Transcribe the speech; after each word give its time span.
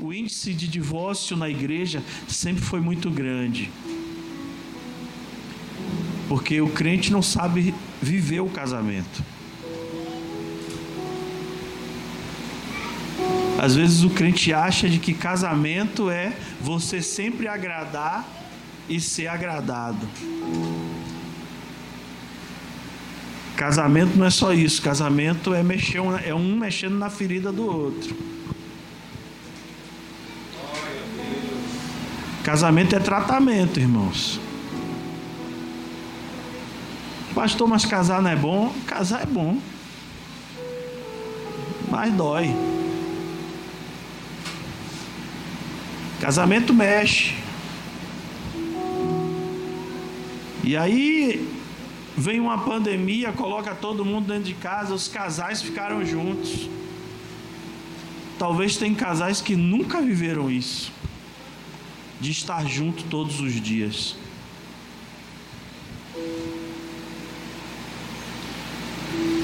o 0.00 0.12
índice 0.12 0.52
de 0.52 0.68
divórcio 0.68 1.36
na 1.36 1.48
igreja 1.48 2.02
sempre 2.28 2.62
foi 2.62 2.80
muito 2.80 3.10
grande. 3.10 3.70
Porque 6.28 6.60
o 6.60 6.68
crente 6.68 7.10
não 7.10 7.22
sabe 7.22 7.74
viver 8.00 8.40
o 8.40 8.48
casamento. 8.48 9.24
Às 13.58 13.74
vezes 13.74 14.04
o 14.04 14.10
crente 14.10 14.52
acha 14.52 14.88
de 14.88 14.98
que 14.98 15.12
casamento 15.12 16.08
é 16.08 16.32
você 16.60 17.02
sempre 17.02 17.48
agradar 17.48 18.26
e 18.88 19.00
ser 19.00 19.26
agradado. 19.26 20.08
Casamento 23.56 24.16
não 24.16 24.24
é 24.24 24.30
só 24.30 24.52
isso, 24.52 24.80
casamento 24.80 25.52
é 25.52 25.64
mexer 25.64 25.98
é 26.24 26.32
um 26.32 26.56
mexendo 26.56 26.96
na 26.96 27.10
ferida 27.10 27.50
do 27.50 27.66
outro. 27.66 28.16
Casamento 32.48 32.96
é 32.96 32.98
tratamento, 32.98 33.78
irmãos. 33.78 34.40
Pastor, 37.34 37.68
mas 37.68 37.84
casar 37.84 38.22
não 38.22 38.30
é 38.30 38.36
bom? 38.36 38.74
Casar 38.86 39.22
é 39.22 39.26
bom. 39.26 39.58
Mas 41.90 42.10
dói. 42.14 42.56
Casamento 46.22 46.72
mexe. 46.72 47.34
E 50.64 50.74
aí 50.74 51.46
vem 52.16 52.40
uma 52.40 52.56
pandemia, 52.56 53.30
coloca 53.30 53.74
todo 53.74 54.06
mundo 54.06 54.26
dentro 54.28 54.44
de 54.44 54.54
casa, 54.54 54.94
os 54.94 55.06
casais 55.06 55.60
ficaram 55.60 56.02
juntos. 56.02 56.66
Talvez 58.38 58.78
tem 58.78 58.94
casais 58.94 59.42
que 59.42 59.54
nunca 59.54 60.00
viveram 60.00 60.50
isso, 60.50 60.90
de 62.20 62.30
estar 62.30 62.66
junto 62.66 63.04
todos 63.04 63.40
os 63.40 63.60
dias. 63.60 64.16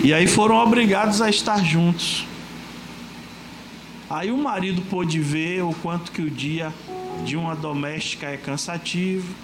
E 0.02 0.12
aí 0.12 0.26
foram 0.26 0.56
obrigados 0.56 1.22
a 1.22 1.30
estar 1.30 1.64
juntos. 1.64 2.26
Aí 4.10 4.30
o 4.30 4.36
marido 4.36 4.82
pôde 4.82 5.18
ver 5.18 5.62
o 5.62 5.72
quanto 5.72 6.12
que 6.12 6.20
o 6.20 6.30
dia 6.30 6.74
de 7.24 7.36
uma 7.36 7.56
doméstica 7.56 8.26
é 8.26 8.36
cansativo. 8.36 9.34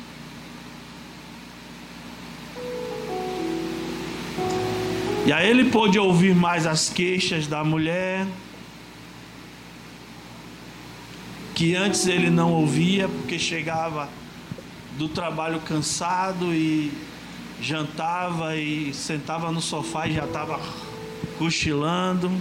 E 5.26 5.32
aí 5.32 5.48
ele 5.48 5.70
pôde 5.70 5.98
ouvir 5.98 6.34
mais 6.34 6.66
as 6.66 6.88
queixas 6.88 7.46
da 7.46 7.64
mulher, 7.64 8.26
que 11.60 11.76
antes 11.76 12.06
ele 12.06 12.30
não 12.30 12.54
ouvia, 12.54 13.06
porque 13.06 13.38
chegava 13.38 14.08
do 14.96 15.10
trabalho 15.10 15.60
cansado 15.60 16.54
e 16.54 16.90
jantava 17.60 18.56
e 18.56 18.94
sentava 18.94 19.52
no 19.52 19.60
sofá 19.60 20.06
e 20.06 20.14
já 20.14 20.24
estava 20.24 20.58
cochilando. 21.36 22.32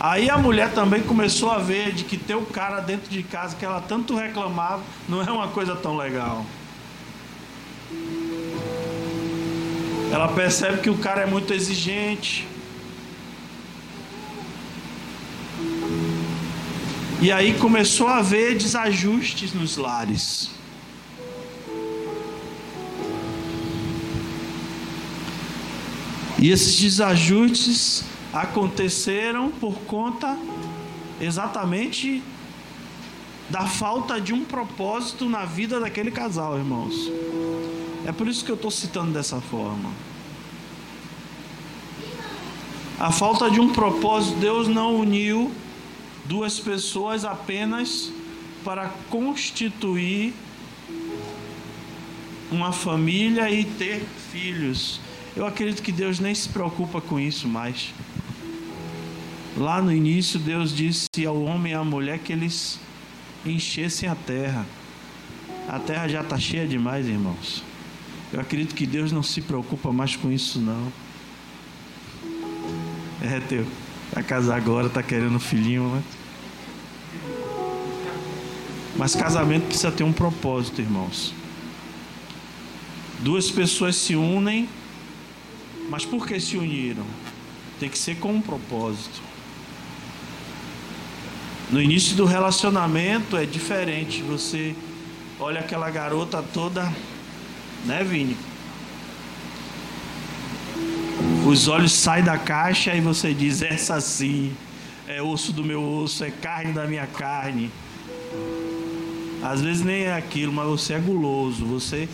Aí 0.00 0.28
a 0.28 0.36
mulher 0.36 0.72
também 0.72 1.04
começou 1.04 1.52
a 1.52 1.58
ver 1.58 1.92
de 1.92 2.02
que 2.02 2.16
ter 2.16 2.34
o 2.34 2.44
cara 2.44 2.80
dentro 2.80 3.08
de 3.08 3.22
casa 3.22 3.54
que 3.54 3.64
ela 3.64 3.80
tanto 3.80 4.16
reclamava 4.16 4.82
não 5.08 5.22
é 5.22 5.30
uma 5.30 5.46
coisa 5.46 5.76
tão 5.76 5.96
legal. 5.96 6.44
Ela 10.12 10.26
percebe 10.26 10.80
que 10.80 10.90
o 10.90 10.98
cara 10.98 11.22
é 11.22 11.26
muito 11.26 11.54
exigente. 11.54 12.57
E 17.20 17.32
aí 17.32 17.58
começou 17.58 18.06
a 18.06 18.18
haver 18.18 18.56
desajustes 18.56 19.52
nos 19.52 19.76
lares. 19.76 20.50
E 26.38 26.48
esses 26.48 26.78
desajustes 26.78 28.04
aconteceram 28.32 29.50
por 29.50 29.74
conta 29.80 30.38
exatamente 31.20 32.22
da 33.50 33.66
falta 33.66 34.20
de 34.20 34.32
um 34.32 34.44
propósito 34.44 35.28
na 35.28 35.44
vida 35.44 35.80
daquele 35.80 36.12
casal, 36.12 36.56
irmãos. 36.56 37.10
É 38.06 38.12
por 38.12 38.28
isso 38.28 38.44
que 38.44 38.50
eu 38.52 38.54
estou 38.54 38.70
citando 38.70 39.10
dessa 39.10 39.40
forma. 39.40 39.90
A 43.00 43.10
falta 43.10 43.50
de 43.50 43.58
um 43.58 43.72
propósito, 43.72 44.38
Deus 44.38 44.68
não 44.68 44.94
uniu 44.94 45.50
duas 46.28 46.60
pessoas 46.60 47.24
apenas 47.24 48.12
para 48.62 48.88
constituir 49.08 50.34
uma 52.52 52.70
família 52.70 53.50
e 53.50 53.64
ter 53.64 54.04
filhos. 54.30 55.00
Eu 55.34 55.46
acredito 55.46 55.82
que 55.82 55.90
Deus 55.90 56.20
nem 56.20 56.34
se 56.34 56.48
preocupa 56.50 57.00
com 57.00 57.18
isso 57.18 57.48
mais. 57.48 57.94
Lá 59.56 59.80
no 59.80 59.92
início, 59.92 60.38
Deus 60.38 60.74
disse 60.74 61.08
ao 61.26 61.42
homem 61.42 61.72
e 61.72 61.74
à 61.74 61.82
mulher 61.82 62.18
que 62.18 62.32
eles 62.32 62.78
enchessem 63.44 64.08
a 64.08 64.14
terra. 64.14 64.66
A 65.66 65.78
terra 65.78 66.08
já 66.08 66.20
está 66.20 66.38
cheia 66.38 66.66
demais, 66.66 67.06
irmãos. 67.06 67.62
Eu 68.32 68.40
acredito 68.40 68.74
que 68.74 68.86
Deus 68.86 69.10
não 69.10 69.22
se 69.22 69.40
preocupa 69.40 69.90
mais 69.90 70.14
com 70.14 70.30
isso, 70.30 70.60
não. 70.60 70.92
É, 73.22 73.40
teu. 73.48 73.66
Casar 74.22 74.56
agora, 74.56 74.88
tá 74.88 75.02
querendo 75.02 75.38
filhinho, 75.38 75.88
né? 75.94 76.02
Mas 78.96 79.14
casamento 79.14 79.66
precisa 79.66 79.92
ter 79.92 80.04
um 80.04 80.12
propósito, 80.12 80.80
irmãos. 80.80 81.32
Duas 83.20 83.50
pessoas 83.50 83.96
se 83.96 84.16
unem 84.16 84.68
mas 85.88 86.04
por 86.04 86.26
que 86.26 86.38
se 86.38 86.56
uniram? 86.56 87.04
Tem 87.80 87.88
que 87.88 87.98
ser 87.98 88.16
com 88.16 88.32
um 88.32 88.40
propósito. 88.40 89.22
No 91.70 91.80
início 91.80 92.16
do 92.16 92.24
relacionamento 92.24 93.36
é 93.36 93.46
diferente. 93.46 94.22
Você 94.22 94.74
olha 95.40 95.60
aquela 95.60 95.88
garota 95.90 96.42
toda, 96.42 96.92
né, 97.86 98.04
Vini? 98.04 98.36
Os 101.48 101.66
olhos 101.66 101.92
saem 101.92 102.22
da 102.22 102.36
caixa 102.36 102.94
e 102.94 103.00
você 103.00 103.32
diz: 103.32 103.62
essa 103.62 103.98
sim, 104.02 104.54
é 105.06 105.22
osso 105.22 105.50
do 105.50 105.64
meu 105.64 105.82
osso, 105.82 106.22
é 106.22 106.30
carne 106.30 106.74
da 106.74 106.86
minha 106.86 107.06
carne. 107.06 107.70
Às 109.42 109.62
vezes 109.62 109.82
nem 109.82 110.02
é 110.02 110.14
aquilo, 110.14 110.52
mas 110.52 110.66
você 110.66 110.92
é 110.92 110.98
guloso. 110.98 111.64
Você 111.64 112.06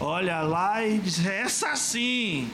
olha 0.00 0.40
lá 0.40 0.84
e 0.84 0.98
diz: 0.98 1.24
essa 1.24 1.76
sim, 1.76 2.50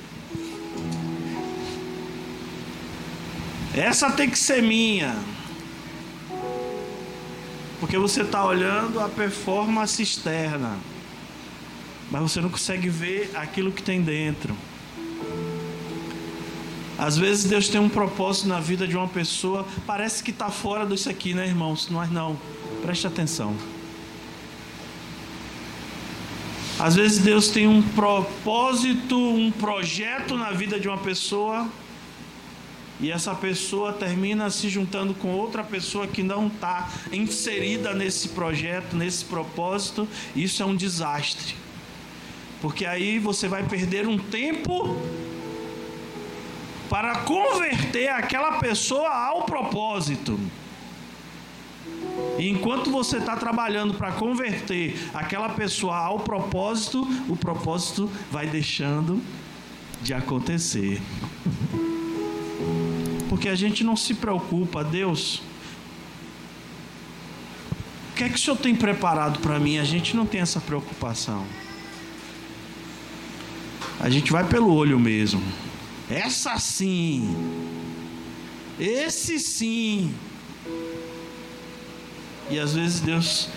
Essa 3.74 4.10
tem 4.10 4.28
que 4.28 4.38
ser 4.38 4.62
minha. 4.62 5.16
Porque 7.80 7.96
você 7.96 8.20
está 8.20 8.44
olhando 8.44 9.00
a 9.00 9.08
performance 9.08 10.02
externa, 10.02 10.76
mas 12.10 12.20
você 12.20 12.38
não 12.42 12.50
consegue 12.50 12.90
ver 12.90 13.30
aquilo 13.34 13.72
que 13.72 13.82
tem 13.82 14.02
dentro. 14.02 14.54
Às 16.98 17.16
vezes 17.16 17.44
Deus 17.44 17.68
tem 17.68 17.80
um 17.80 17.88
propósito 17.88 18.48
na 18.48 18.58
vida 18.58 18.86
de 18.86 18.96
uma 18.96 19.06
pessoa, 19.06 19.64
parece 19.86 20.22
que 20.22 20.32
está 20.32 20.50
fora 20.50 20.84
disso 20.84 21.08
aqui, 21.08 21.32
né, 21.32 21.46
irmãos? 21.46 21.88
Mas 21.88 22.10
não, 22.10 22.36
preste 22.82 23.06
atenção. 23.06 23.54
Às 26.76 26.96
vezes 26.96 27.18
Deus 27.18 27.48
tem 27.48 27.68
um 27.68 27.80
propósito, 27.80 29.16
um 29.16 29.50
projeto 29.50 30.36
na 30.36 30.50
vida 30.50 30.78
de 30.78 30.88
uma 30.88 30.98
pessoa 30.98 31.68
e 33.00 33.12
essa 33.12 33.32
pessoa 33.32 33.92
termina 33.92 34.50
se 34.50 34.68
juntando 34.68 35.14
com 35.14 35.28
outra 35.28 35.62
pessoa 35.62 36.06
que 36.06 36.22
não 36.22 36.48
está 36.48 36.90
inserida 37.12 37.94
nesse 37.94 38.30
projeto, 38.30 38.96
nesse 38.96 39.24
propósito, 39.24 40.08
isso 40.34 40.62
é 40.62 40.66
um 40.66 40.74
desastre. 40.74 41.54
Porque 42.60 42.84
aí 42.84 43.20
você 43.20 43.46
vai 43.46 43.62
perder 43.62 44.08
um 44.08 44.18
tempo 44.18 44.96
para 46.88 47.20
converter 47.20 48.08
aquela 48.08 48.58
pessoa 48.58 49.08
ao 49.08 49.42
propósito. 49.42 50.38
E 52.38 52.48
enquanto 52.48 52.90
você 52.90 53.18
está 53.18 53.36
trabalhando 53.36 53.94
para 53.94 54.12
converter 54.12 54.98
aquela 55.14 55.50
pessoa 55.50 55.96
ao 55.96 56.20
propósito, 56.20 57.06
o 57.28 57.36
propósito 57.36 58.10
vai 58.30 58.46
deixando 58.46 59.20
de 60.02 60.14
acontecer 60.14 61.00
porque 63.38 63.48
a 63.48 63.54
gente 63.54 63.84
não 63.84 63.94
se 63.94 64.14
preocupa, 64.14 64.82
Deus. 64.82 65.40
O 68.10 68.16
que 68.16 68.24
é 68.24 68.28
que 68.28 68.34
o 68.34 68.38
Senhor 68.38 68.56
tem 68.56 68.74
preparado 68.74 69.38
para 69.38 69.60
mim? 69.60 69.78
A 69.78 69.84
gente 69.84 70.16
não 70.16 70.26
tem 70.26 70.40
essa 70.40 70.60
preocupação. 70.60 71.46
A 74.00 74.10
gente 74.10 74.32
vai 74.32 74.42
pelo 74.44 74.74
olho 74.74 74.98
mesmo. 74.98 75.40
Essa 76.10 76.58
sim. 76.58 77.36
Esse 78.78 79.38
sim. 79.38 80.14
E 82.50 82.58
às 82.58 82.74
vezes 82.74 83.00
Deus 83.00 83.48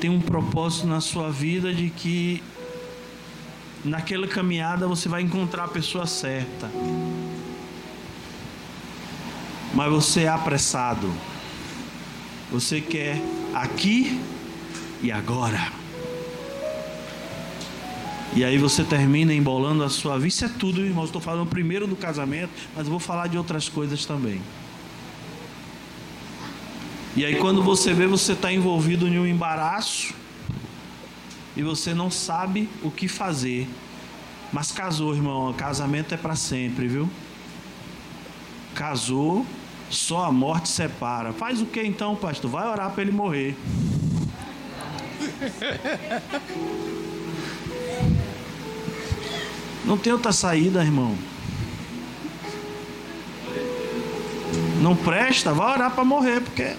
tem 0.00 0.10
um 0.10 0.20
propósito 0.20 0.86
na 0.86 1.00
sua 1.00 1.30
vida 1.30 1.72
de 1.72 1.88
que 1.88 2.42
naquela 3.84 4.26
caminhada 4.26 4.88
você 4.88 5.08
vai 5.08 5.22
encontrar 5.22 5.64
a 5.64 5.68
pessoa 5.68 6.06
certa. 6.06 6.68
Mas 9.72 9.90
você 9.90 10.22
é 10.22 10.28
apressado. 10.28 11.12
Você 12.50 12.80
quer 12.80 13.20
aqui 13.54 14.20
e 15.02 15.12
agora. 15.12 15.85
E 18.34 18.44
aí 18.44 18.58
você 18.58 18.84
termina 18.84 19.32
embolando 19.32 19.82
a 19.82 19.88
sua 19.88 20.16
vida. 20.16 20.28
Isso 20.28 20.44
é 20.44 20.48
tudo, 20.48 20.84
irmão. 20.84 21.04
Estou 21.04 21.20
falando 21.20 21.48
primeiro 21.48 21.86
do 21.86 21.96
casamento, 21.96 22.50
mas 22.74 22.86
vou 22.88 22.98
falar 22.98 23.28
de 23.28 23.38
outras 23.38 23.68
coisas 23.68 24.04
também. 24.04 24.40
E 27.16 27.24
aí 27.24 27.36
quando 27.36 27.62
você 27.62 27.94
vê, 27.94 28.06
você 28.06 28.32
está 28.32 28.52
envolvido 28.52 29.08
em 29.08 29.18
um 29.18 29.26
embaraço 29.26 30.12
e 31.56 31.62
você 31.62 31.94
não 31.94 32.10
sabe 32.10 32.68
o 32.82 32.90
que 32.90 33.08
fazer. 33.08 33.66
Mas 34.52 34.70
casou, 34.70 35.14
irmão. 35.14 35.52
Casamento 35.54 36.12
é 36.12 36.16
para 36.18 36.36
sempre, 36.36 36.86
viu? 36.86 37.08
Casou, 38.74 39.46
só 39.88 40.24
a 40.24 40.32
morte 40.32 40.68
separa. 40.68 41.32
Faz 41.32 41.62
o 41.62 41.66
que 41.66 41.82
então, 41.82 42.14
pastor? 42.14 42.50
Vai 42.50 42.68
orar 42.68 42.90
para 42.90 43.02
ele 43.02 43.12
morrer. 43.12 43.56
Não 49.86 49.96
tem 49.96 50.12
outra 50.12 50.32
saída, 50.32 50.82
irmão. 50.82 51.16
Não 54.82 54.96
presta, 54.96 55.52
vai 55.54 55.72
orar 55.72 55.92
para 55.92 56.04
morrer, 56.04 56.40
porque 56.40 56.74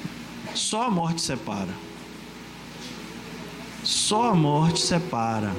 só 0.53 0.83
a 0.83 0.91
morte 0.91 1.21
separa. 1.21 1.73
Só 3.83 4.31
a 4.31 4.35
morte 4.35 4.81
separa. 4.81 5.53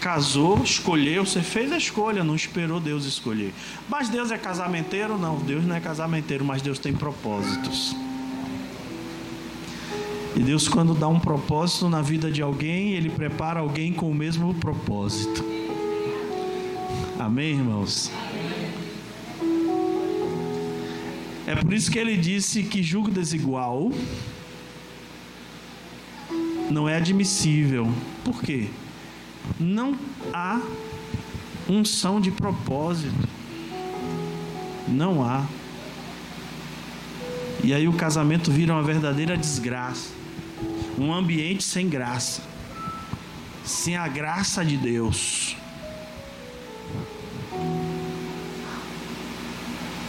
Casou, 0.00 0.62
escolheu, 0.62 1.24
você 1.24 1.42
fez 1.42 1.72
a 1.72 1.76
escolha, 1.76 2.24
não 2.24 2.34
esperou 2.34 2.80
Deus 2.80 3.04
escolher. 3.04 3.52
Mas 3.88 4.08
Deus 4.08 4.30
é 4.30 4.38
casamenteiro? 4.38 5.18
Não, 5.18 5.36
Deus 5.36 5.64
não 5.64 5.74
é 5.74 5.80
casamenteiro, 5.80 6.44
mas 6.44 6.62
Deus 6.62 6.78
tem 6.78 6.92
propósitos. 6.92 7.94
E 10.34 10.40
Deus, 10.40 10.66
quando 10.66 10.94
dá 10.94 11.08
um 11.08 11.20
propósito 11.20 11.88
na 11.90 12.00
vida 12.00 12.30
de 12.30 12.40
alguém, 12.40 12.92
Ele 12.94 13.10
prepara 13.10 13.60
alguém 13.60 13.92
com 13.92 14.10
o 14.10 14.14
mesmo 14.14 14.54
propósito. 14.54 15.44
Amém, 17.18 17.50
irmãos? 17.50 18.10
É 21.46 21.54
por 21.54 21.72
isso 21.72 21.90
que 21.90 21.98
ele 21.98 22.16
disse 22.16 22.62
que 22.62 22.82
julgo 22.82 23.10
desigual 23.10 23.92
não 26.70 26.88
é 26.88 26.96
admissível. 26.96 27.92
Por 28.24 28.42
quê? 28.42 28.68
Não 29.60 29.96
há 30.32 30.60
unção 31.68 32.20
de 32.20 32.30
propósito. 32.30 33.28
Não 34.88 35.22
há. 35.22 35.44
E 37.62 37.74
aí 37.74 37.86
o 37.86 37.92
casamento 37.92 38.50
vira 38.50 38.72
uma 38.72 38.82
verdadeira 38.82 39.36
desgraça 39.36 40.21
um 40.98 41.12
ambiente 41.12 41.64
sem 41.64 41.88
graça, 41.88 42.42
sem 43.64 43.96
a 43.96 44.08
graça 44.08 44.64
de 44.64 44.76
Deus. 44.76 45.56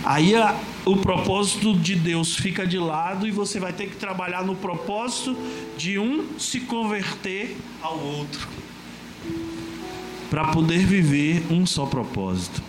Aí 0.05 0.35
a, 0.35 0.59
o 0.85 0.97
propósito 0.97 1.73
de 1.73 1.95
Deus 1.95 2.35
fica 2.35 2.67
de 2.67 2.77
lado 2.77 3.25
e 3.25 3.31
você 3.31 3.59
vai 3.59 3.71
ter 3.71 3.87
que 3.87 3.95
trabalhar 3.95 4.43
no 4.43 4.55
propósito 4.55 5.37
de 5.77 5.97
um 5.97 6.37
se 6.37 6.59
converter 6.61 7.57
ao 7.81 7.97
outro, 7.97 8.47
para 10.29 10.49
poder 10.49 10.85
viver 10.85 11.45
um 11.49 11.65
só 11.65 11.85
propósito. 11.85 12.61